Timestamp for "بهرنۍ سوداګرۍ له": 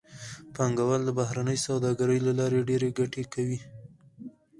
1.19-2.31